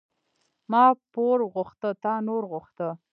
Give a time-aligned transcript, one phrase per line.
[0.71, 2.87] ما پور غوښته، تا نور غوښته.